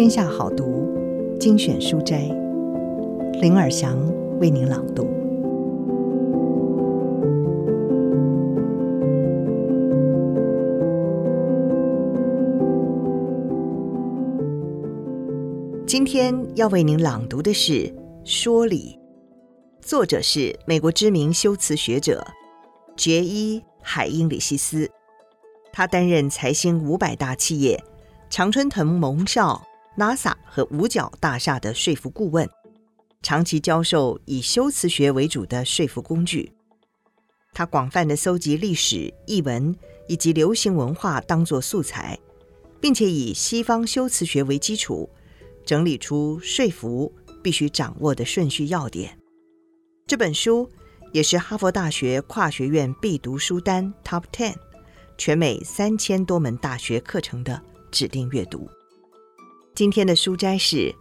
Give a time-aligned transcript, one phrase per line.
[0.00, 0.88] 天下好读
[1.38, 2.22] 精选书斋，
[3.42, 3.98] 林尔祥
[4.38, 5.06] 为您朗读。
[15.86, 17.72] 今天要为您朗读的是
[18.24, 18.98] 《说理》，
[19.86, 22.26] 作者是美国知名修辞学者
[22.96, 24.90] 杰伊·海因里希斯，
[25.70, 27.78] 他担任财新五百大企业。
[28.30, 29.60] 常春藤盟校、
[29.96, 32.48] NASA 和五角大厦的说服顾问，
[33.22, 36.52] 长期教授以修辞学为主的说服工具。
[37.52, 39.74] 他广泛的搜集历史、译文
[40.08, 42.18] 以及流行文化当作素材，
[42.80, 45.10] 并且以西方修辞学为基础，
[45.64, 47.12] 整理出说服
[47.42, 49.18] 必须掌握的顺序要点。
[50.06, 50.70] 这本书
[51.12, 54.54] 也是哈佛大学跨学院必读书单 Top Ten，
[55.18, 57.60] 全美三千多门大学课程的。
[57.90, 58.70] 指定阅读。
[59.80, 60.94] 今天的书斋是：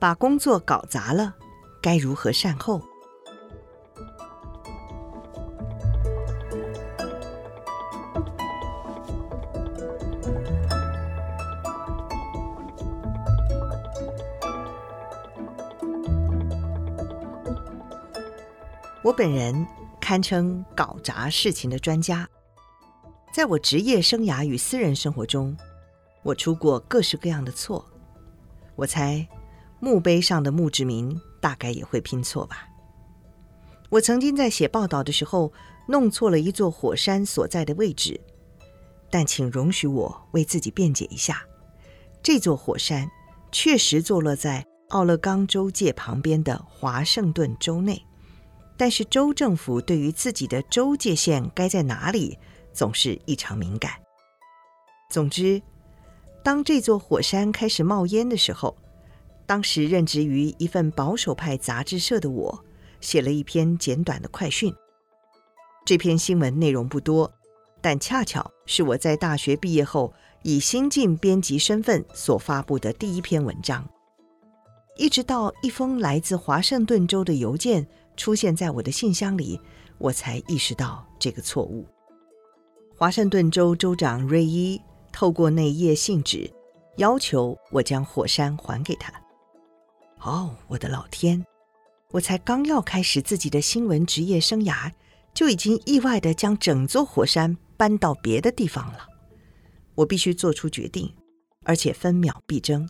[0.00, 1.32] 把工作搞砸了，
[1.80, 2.82] 该如何善后？
[19.04, 19.64] 我本人
[20.00, 22.28] 堪称搞砸事情的专家，
[23.32, 25.56] 在我职业生涯与私人生活中。
[26.24, 27.82] 我出过各式各样的错，
[28.80, 29.28] 我猜
[29.78, 32.66] 墓碑上的墓志铭大概也会拼错吧。
[33.90, 35.52] 我曾经在写报道的时候
[35.86, 38.18] 弄错了一座火山所在的位置，
[39.10, 41.42] 但请容许我为自己辩解一下，
[42.22, 43.06] 这座火山
[43.52, 48.02] 确实坐落在奥勒冈州界旁边的华盛顿州内，
[48.78, 52.38] 但是州政府对于自己的州界线该在哪里
[52.72, 53.92] 总是异常敏感。
[55.10, 55.60] 总之。
[56.42, 58.76] 当这座火山开始冒烟的时候，
[59.46, 62.64] 当时任职于一份保守派杂志社的我，
[63.00, 64.74] 写了一篇简短的快讯。
[65.84, 67.30] 这篇新闻内容不多，
[67.80, 70.12] 但恰巧是我在大学毕业后
[70.42, 73.86] 以新晋编辑身份所发布的第一篇文章。
[74.96, 77.86] 一直到一封来自华盛顿州的邮件
[78.16, 79.60] 出现在我的信箱里，
[79.98, 81.86] 我才意识到这个错误。
[82.96, 84.80] 华盛顿州州长瑞伊。
[85.12, 86.50] 透过那页信纸，
[86.96, 89.12] 要求我将火山还给他。
[90.20, 91.44] 哦，我的老天！
[92.10, 94.92] 我才刚要开始自己的新闻职业生涯，
[95.32, 99.06] 就已经意外地将整座火山搬到别的地方了。
[99.94, 101.14] 我必须做出决定，
[101.64, 102.88] 而且分秒必争，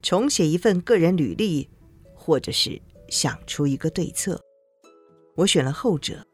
[0.00, 1.68] 重写一份个人履历，
[2.14, 4.40] 或者是想出一个对策。
[5.34, 6.26] 我选了后者。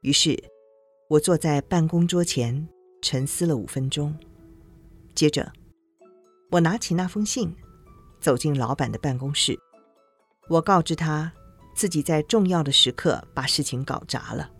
[0.00, 0.42] 于是，
[1.08, 2.66] 我坐在办公桌前。
[3.02, 4.16] 沉思了五分钟，
[5.14, 5.52] 接着
[6.50, 7.54] 我拿起那封信，
[8.20, 9.58] 走进老板的办公室。
[10.48, 11.32] 我告知他
[11.74, 14.50] 自己在重要的时刻把事情搞砸了，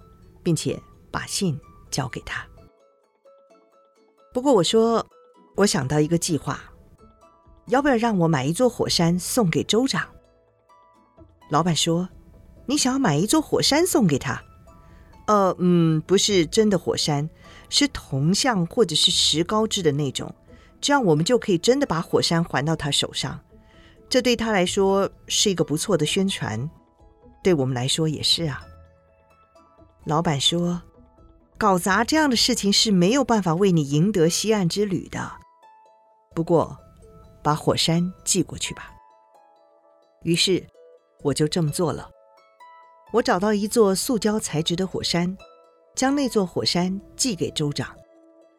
[0.43, 0.81] 并且
[1.11, 1.59] 把信
[1.91, 2.47] 交给他。
[4.33, 5.07] 不过我说，
[5.57, 6.61] 我想到一个计划，
[7.69, 10.09] 要不要让我买一座火山送给州长？
[11.51, 12.09] 老板说
[12.67, 14.43] ：“你想要买一座火山送给他？”
[15.27, 17.31] 呃，嗯，不是真的火山，
[17.69, 20.35] 是铜像或者是石膏制的那种，
[20.81, 23.41] 这样我们就可以真的把火山还到他手上。
[24.09, 26.71] 这对他来说是一个不错的宣传，
[27.43, 28.65] 对我们来说也是啊。
[30.05, 30.81] 老板说，
[31.59, 35.33] 搞砸这样的事情是没有办法为你赢得西岸之旅的。
[36.35, 36.79] 不过，
[37.43, 38.93] 把火山寄过去吧。
[40.23, 40.65] 于是，
[41.23, 42.09] 我就这么做了。
[43.13, 45.37] 我找到一座塑胶材质的火山，
[45.97, 47.97] 将那座火山寄给州长，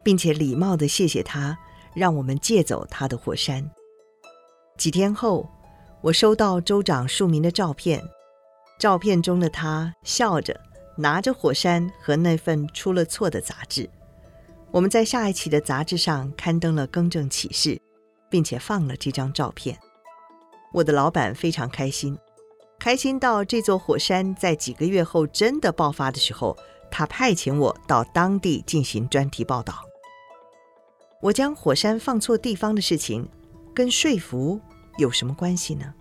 [0.03, 1.55] 并且礼貌地谢谢他，
[1.93, 3.63] 让我们借走他的火山。
[4.75, 5.47] 几天后，
[6.01, 8.03] 我收到州长署名的照片，
[8.79, 10.59] 照片中的他笑着
[10.97, 13.87] 拿着火山和那份出了错的杂志。
[14.71, 17.79] 我们在下一期的杂志上刊登了更正启事，
[18.31, 19.77] 并且放了这张照片。
[20.73, 22.17] 我的老板非常开心。
[22.79, 26.55] 开心到这座火山在几个月后真的爆发的时候，
[26.97, 29.83] 他派遣我到当地进行专题报道。
[31.21, 33.29] 我将火山放错地方的事情
[33.71, 34.59] 跟说服
[34.97, 35.93] 有什么关系呢？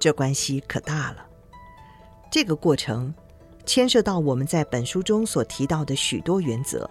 [0.00, 1.26] 这关系可大了。
[2.30, 3.14] 这个过程
[3.66, 6.88] 牵涉到我们在本书中所提到的许多原则，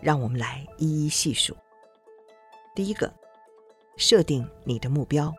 [0.00, 1.52] 让我们来一一细数。
[2.76, 3.12] 第一个，
[3.96, 5.34] 设定你的目标。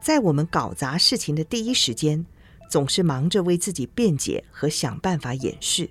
[0.00, 2.26] 在我们搞砸事情的第一时间，
[2.72, 5.90] 总是忙着为自己辩解和想办法掩饰。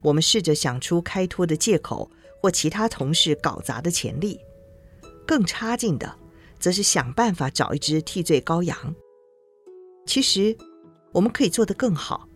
[0.00, 2.10] 我们试着想出开脱的借口
[2.40, 4.40] 或其他同事搞砸的潜力。
[5.26, 6.16] 更差劲的，
[6.58, 8.94] 则是想办法找一只替罪羔羊。
[10.06, 10.56] 其实，
[11.12, 12.26] 我们可以做得更好。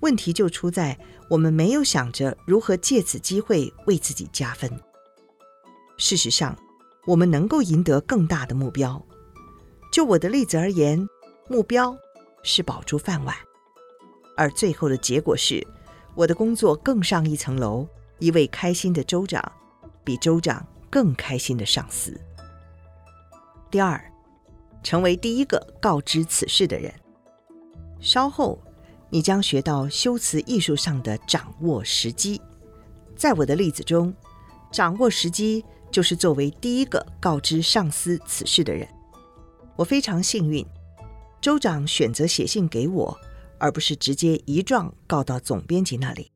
[0.00, 0.98] 问题就出在
[1.28, 4.68] 我们没有想着如何借此机会为自己加分。
[5.98, 6.58] 事实上，
[7.06, 9.00] 我们能够赢得更大的目标。
[9.92, 11.08] 就我的例子而言，
[11.48, 11.96] 目标
[12.42, 13.36] 是保住饭碗，
[14.36, 15.66] 而最后的结果是，
[16.14, 17.86] 我的工作更上一层楼，
[18.18, 19.52] 一位开心的州长，
[20.04, 22.18] 比州长更开心的上司。
[23.70, 24.02] 第二，
[24.82, 26.92] 成为第一个告知此事的人。
[28.00, 28.58] 稍后。
[29.12, 32.40] 你将学到修辞艺术上的掌握时机。
[33.16, 34.14] 在我的例子中，
[34.70, 38.86] 掌握时机就是作为第一个告知上司此事的人。
[39.74, 40.64] 我非常幸运，
[41.40, 43.20] 州长选择写信给我，
[43.58, 46.30] 而不是直接一状告到总编辑那里。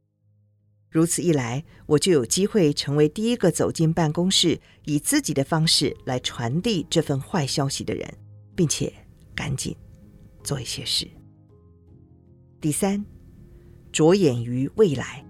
[0.91, 8.15] 如此一来，我就有机会成为第一个走进办公室，以自己的方式来传递这份坏消息的人，
[8.55, 8.93] 并且
[9.35, 9.77] 赶紧
[10.43, 11.07] 做一些事。
[12.61, 13.05] 第三，
[13.93, 15.27] 着眼于未来，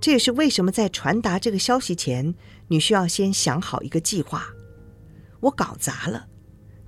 [0.00, 2.34] 这也是为什么在传达这个消息前，
[2.68, 4.46] 你需要先想好一个计划。
[5.40, 6.28] 我搞砸了，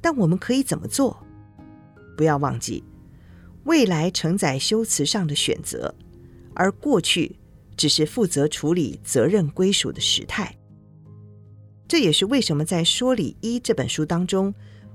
[0.02, 1.25] 但我们可以怎么做？
[2.16, 2.82] 不要忘记，
[3.64, 5.94] 未来承载修辞上的选择，
[6.54, 7.36] 而过去
[7.76, 10.56] 只是负责处理责任归属的时态。
[11.86, 14.52] 这也是为什么在《说理一》这本书当中，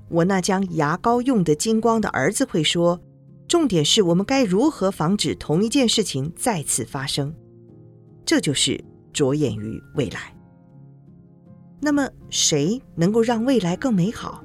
[0.08, 3.00] 我那将牙膏用得精光的儿子会说。
[3.48, 7.34] 重点是我们该如何防止同一件事情再次发生？
[8.24, 8.82] 这就是
[9.12, 10.34] 着眼于未来。
[11.78, 14.42] 那么，谁能够让未来更美好？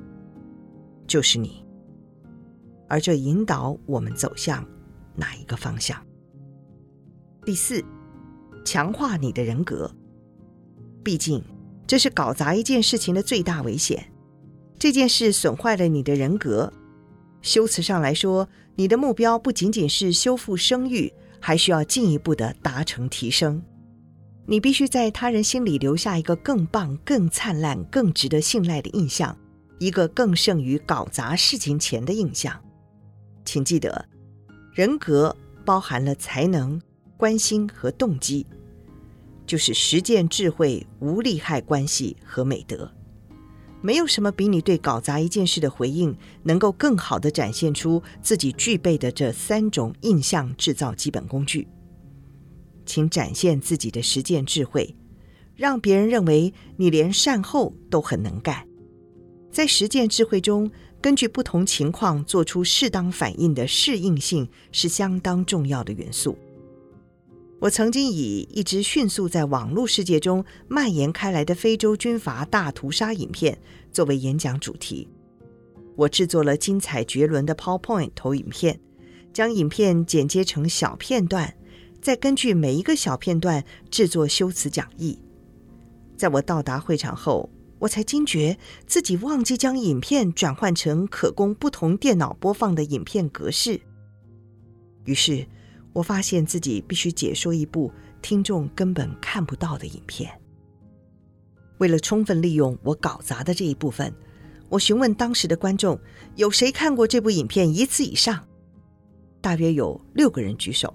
[1.05, 1.63] 就是你。
[2.87, 4.65] 而这引导我们走向
[5.15, 6.01] 哪一个方向？
[7.45, 7.83] 第四，
[8.65, 9.89] 强化你的人格。
[11.03, 11.43] 毕竟，
[11.85, 14.11] 这是搞砸一件事情的最大危险。
[14.77, 16.71] 这件事损坏了你的人格。
[17.41, 23.61] 修辞上来说，你的目标不仅仅是修复声誉，还需要进一步的达成提升。
[24.45, 29.37] 你必须在他人心里留下一个更棒、更灿烂、更值得信赖的印象，
[29.79, 32.61] 一个更胜于搞砸事情前的印象。
[33.47, 34.05] 请记得，
[34.73, 35.33] 人格
[35.63, 36.79] 包含了才能、
[37.15, 38.45] 关心和动机，
[39.45, 42.91] 就是实践智慧、无利害关系和美德。
[43.81, 46.13] 没有什么比你对搞砸一件事的回应
[46.43, 51.65] 能够更好地展现出自己具备的这三种印象制造基本工具。
[52.85, 54.93] 请展现自己的实践智慧，
[55.55, 58.67] 让别人认为你连善后都很能干。
[59.49, 60.69] 在实践智慧中，
[61.01, 66.37] 根据不同情况做出适当反应的适应性是相当重要的元素。
[67.59, 73.57] 我曾经以一支迅速在网络世界中蔓延开来的非洲军阀大屠杀影片
[73.91, 75.07] 作为演讲主题。
[75.95, 78.79] 我制作了精彩绝伦的 PowerPoint 投影片，
[79.33, 81.55] 将影片剪接成小片段，
[81.99, 85.17] 再根据每一个小片段制作修辞讲义。
[86.15, 93.79] 在我到达会场后，我才惊觉自己忘记将影片转换成可供不同电脑播放的影片格式。
[95.05, 95.47] 于是，
[95.93, 97.91] 我发现自己必须解说一部
[98.21, 100.29] 听众根本看不到的影片。
[101.77, 104.11] 为了充分利用我搞砸的这一部分，
[104.69, 105.99] 我询问当时的观众
[106.35, 108.43] 有谁看过这部影片一次以上。
[109.39, 110.91] 大约有六个人举手。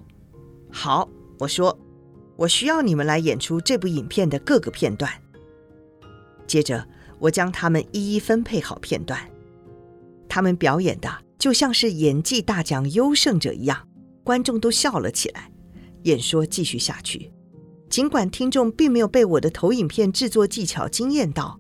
[0.69, 1.09] 好，
[1.39, 1.79] 我说，
[2.37, 5.22] 我需要你们来演出这部影片的各个片段。
[6.53, 6.87] 接着，
[7.19, 9.19] 我将他们一一分配好片段。
[10.29, 13.89] 他们表演的就像是演技大奖优胜者一样。
[14.23, 15.51] 观众都笑了起来，
[16.03, 17.33] 演说继续下去。
[17.89, 21.59] 尽管听众并没有被我的投影片制作技巧惊艳到，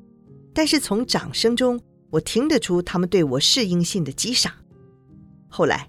[0.52, 1.80] 但是从掌声中
[2.10, 4.52] 我听得出他们对我适应性的击赏。
[5.48, 5.88] 后来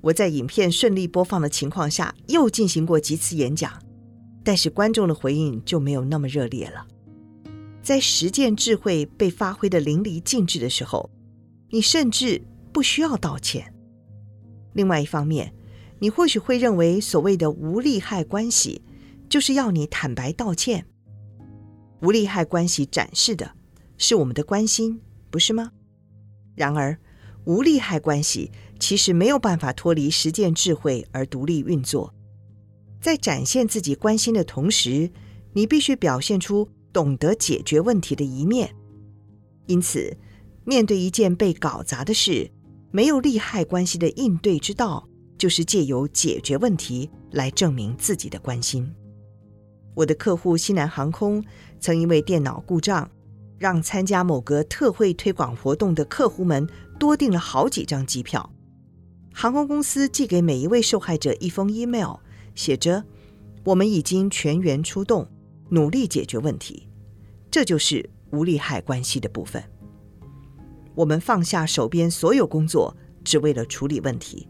[0.00, 3.72] 我在影片顺利播放的情况下又进行过几次演讲，
[4.44, 6.86] 但是观众的回应就没有那么热烈了。
[7.84, 11.10] 在实践智慧被发挥的淋漓尽致的时候，
[11.68, 13.74] 你甚至不需要道歉。
[14.72, 15.52] 另外一方面，
[15.98, 18.80] 你或许会认为，所谓的无利害关系，
[19.28, 20.86] 就是要你坦白道歉。
[22.00, 23.52] 无利害关系展示的
[23.98, 25.70] 是我们的关心，不是吗？
[26.54, 26.98] 然而，
[27.44, 28.50] 无利害关系
[28.80, 32.14] 其实没有办法脱离实践智慧而独立运作。
[32.98, 35.10] 在展现自己关心的同时，
[35.52, 38.74] 你必须表现出懂得解决问题的一面。
[39.66, 40.16] 因此，
[40.64, 42.50] 面对一件被搞砸的事，
[42.90, 45.06] 没有利害关系的应对之道。
[45.36, 48.90] 就是借由解决问题来证明自己的关心。
[49.92, 51.44] 我的客户西南航空
[51.80, 53.10] 曾因为电脑故障，
[53.58, 56.66] 让参加某个特惠推广活动的客户们
[57.00, 58.48] 多订了好几张机票。
[59.34, 62.14] 航空公司寄给每一位受害者一封 email，
[62.54, 63.04] 写着
[63.66, 65.28] ：“我们已经全员出动，
[65.74, 66.88] 努力解决问题。”
[67.50, 69.62] 这就是无利害关系的部分。
[70.94, 74.48] 我们放下手边所有工作，只为了处理问题。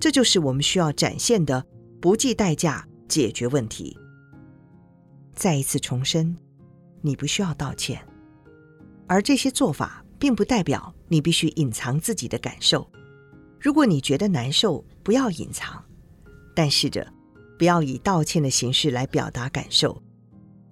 [0.00, 1.64] 这就是我们需要展现的
[2.00, 3.96] 不计代价解决问题。
[5.34, 6.36] 再一次重申，
[7.00, 8.00] 你不需要道歉，
[9.06, 12.88] 而这些做法并不代表你必须隐藏自己的感受。
[13.60, 15.84] 如果你觉得难受，不要隐藏，
[16.54, 17.06] 但试着
[17.58, 20.00] 不要以道歉的形式来表达感受。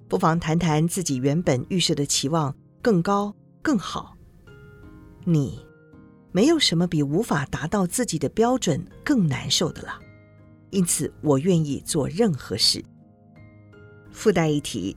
[0.08, 4.16] 不妨谈谈自己原本预设的期望更高更好。
[5.25, 5.58] 你
[6.32, 9.98] 没有什么比无法达到自己的标准更难受的了，
[10.70, 12.84] 因此我愿意做任何事。
[14.12, 14.96] 附带一提，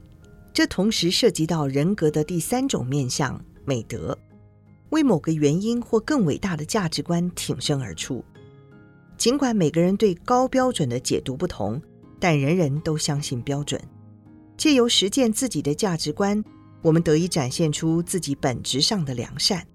[0.52, 4.16] 这同时涉及到人格的第三种面向——美德。
[4.90, 8.24] 为某个原因或更伟大的价值观挺身而出，
[9.16, 11.80] 尽管每个人对高标准的解读不同，
[12.18, 13.80] 但人人都相信标准。
[14.60, 16.44] 借由实践自己的价值观，
[16.82, 19.66] 我们得以展现出自己本质上的良善。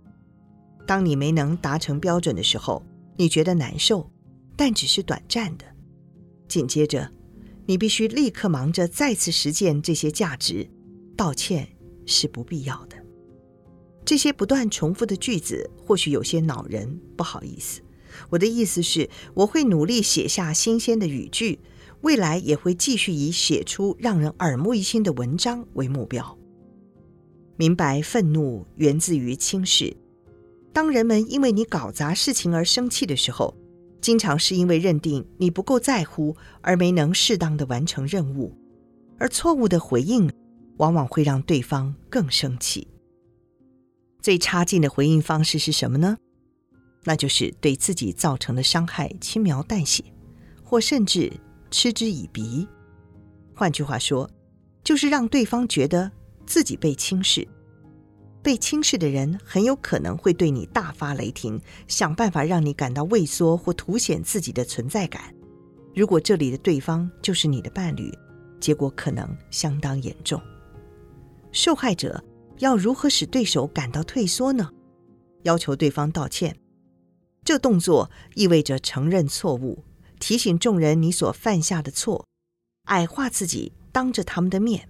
[0.85, 2.85] 当你没能达成标准的时候，
[3.17, 4.07] 你觉得难受，
[4.55, 5.65] 但只是短暂的。
[6.47, 7.11] 紧接着，
[7.65, 10.69] 你必须立刻忙着再次实践这些价值，
[11.17, 11.67] 道歉
[12.05, 12.95] 是不必要的。
[14.05, 17.81] 这些不断重复的句子或许有些恼人，不好意思。
[18.29, 21.57] 我的意思是，我会努力写下新鲜的语句，
[22.05, 26.37] 未来也会继续以写出让人耳目一新的文章为目标。
[27.57, 29.97] 明白愤怒源自于轻视。
[30.71, 33.57] 当人们因为你搞砸事情而生气的时候，
[34.01, 38.55] 经常是因为认定你不够在乎而没能适当的完成任务，
[39.17, 40.31] 而错误的回应
[40.77, 42.87] 往往会让对方更生气。
[44.21, 46.17] 最差劲的回应方式是什么呢？
[47.03, 50.03] 那就是对自己造成的伤害轻描淡写，
[50.63, 51.33] 或甚至
[51.75, 52.65] 嗤之以鼻。
[53.53, 54.29] 换句话说，
[54.81, 56.09] 就是让对方觉得
[56.45, 57.45] 自己被轻视。
[58.41, 65.35] 被轻视的人很有可能会对你大发雷霆，想办法让你感到畏缩或凸显自己的存在感。
[65.93, 68.09] 如果这里的对方就是你的伴侣，
[68.61, 70.41] 结果可能相当严重。
[71.51, 72.23] 受害者。
[72.59, 74.71] 要如何使对手感到退缩呢？
[75.43, 76.57] 要求对方道歉，
[77.43, 79.83] 这动作意味着承认错误，
[80.27, 82.25] 提醒众人你所犯下的错，
[82.85, 84.89] 矮化自己，当着他们的面。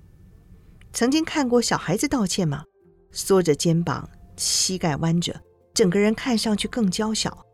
[0.93, 2.63] 曾经看过小孩子道歉吗？
[3.11, 5.37] 缩着肩膀，膝盖弯着，
[5.73, 7.45] 整个人看上去更娇小。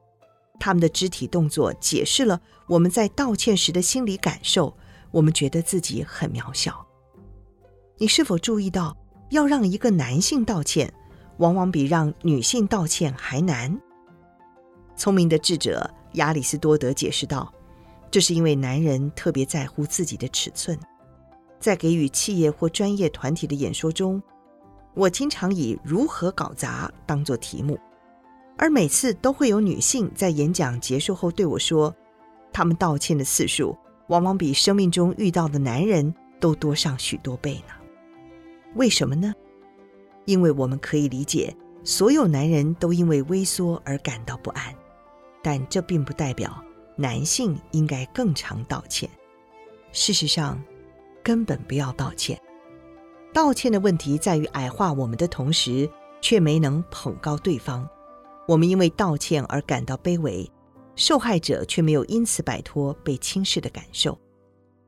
[0.60, 4.78] 他们的肢体动作解释了我们在道歉时的心理感受，
[5.10, 6.86] 我们觉得自己很渺小。
[7.98, 8.96] 你是否注意到？
[9.32, 10.94] 要让一个男性道歉，
[11.38, 13.76] 往往比让女性道歉还难。
[14.96, 17.52] 聪明的智者亚里斯多德解释道
[18.12, 20.78] ：“这是因为男人特别在乎自己的尺寸。
[21.60, 24.22] 在给予企业或专业团体的演说中，
[24.94, 27.80] 我经常以‘如何搞砸’当作题目，
[28.58, 31.96] 而每次都会有女性在演讲结束后对我说，
[32.52, 33.78] 她们道歉的次数
[34.08, 37.74] 往往比生命中遇到的男人都多上许多倍呢。”
[38.76, 39.34] 为什么呢？
[40.26, 44.76] 因为我们可以理解，所有男人都因为微缩而感到不安，
[45.44, 46.64] 但这并不代表
[46.96, 49.10] 男性应该更常道歉。
[49.92, 50.62] 事实上，
[51.24, 52.40] 根本不要道歉。
[53.34, 55.90] 道歉的问题在于矮化我们的同时，
[56.22, 57.88] 却没能捧高对方。
[58.48, 60.50] 我们因为道歉而感到卑微，
[60.96, 64.20] 受害者却没有因此摆脱被轻视的感受。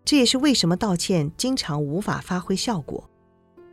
[0.04, 3.10] 这也是为什么道歉经常无法发挥效果。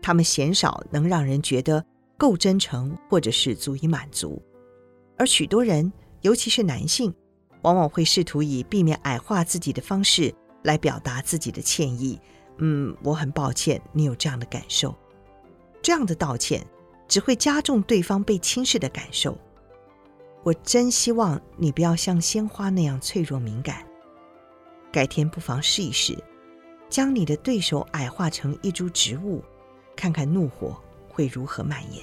[0.00, 1.84] 他们鲜少能让人觉得
[2.16, 4.40] 够真诚，或者是足以满足，
[5.18, 7.12] 而许多人，尤其是男性，
[7.62, 12.18] 往往会试图以避免矮化自己的方式来表达自己的歉意。
[12.58, 14.94] 嗯，我很抱歉你有这样的感受。
[15.82, 16.66] 这样的道歉
[17.08, 19.36] 只会加重对方被轻视的感受。
[20.42, 23.86] 我真希望你不要像鲜花那样脆弱敏感。
[24.92, 26.16] 改天不妨试一试，
[26.88, 29.42] 将你的对手矮化成一株植物。
[29.96, 30.74] 看看怒火
[31.08, 32.02] 会如何蔓延。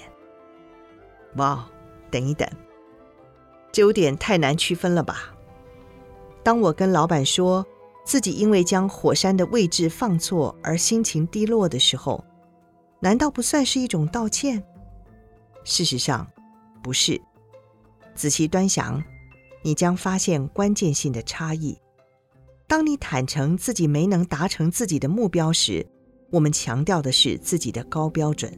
[1.36, 1.68] 哇，
[2.12, 2.48] 等一等，
[3.72, 5.34] 这有点太难区分了吧？
[6.48, 7.68] 当我跟老板说
[8.06, 12.24] 自己因为将火山的位置放错而心情低落的时候，
[13.02, 14.64] 难道不算是一种道歉？
[15.66, 16.26] 事实上，
[16.82, 17.22] 不是。
[18.16, 19.04] 仔细端详，
[19.62, 21.78] 你将发现关键性的差异。
[22.66, 25.86] 当你坦诚自己没能达成自己的目标时，
[26.32, 28.58] 我们强调的是自己的高标准，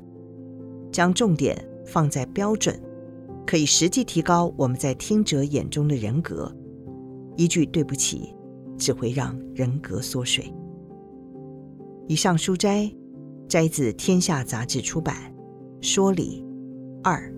[0.91, 2.79] 将重点放在标准，
[3.47, 6.55] 可以实际提高我们在听者眼中的人格。
[7.35, 8.35] 一句对不起，
[8.77, 10.53] 只会让人格缩水。
[12.07, 12.91] 以上书摘
[13.47, 15.15] 摘自《天下杂志》出版
[15.87, 16.43] 《说理
[17.03, 17.31] 二》。